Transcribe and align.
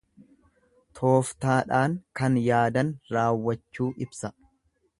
Toftaadhaan 0.99 1.93
kan 2.21 2.39
yaadan 2.47 2.89
raawwachuu 3.17 3.91
ibsa. 4.07 4.33